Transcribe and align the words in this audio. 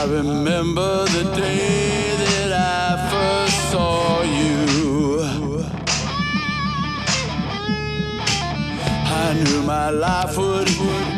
I 0.00 0.04
remember 0.04 1.06
the 1.06 1.24
day 1.34 2.14
that 2.22 2.52
I 2.52 3.10
first 3.10 3.72
saw 3.72 4.22
you. 4.22 5.64
I 9.24 9.34
knew 9.42 9.62
my 9.64 9.90
life 9.90 10.38
would. 10.38 11.17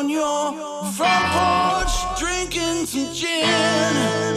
on 0.00 0.08
your 0.08 0.54
front 0.92 1.26
porch 1.34 2.18
drinking 2.18 2.86
some 2.86 3.12
gin. 3.12 4.29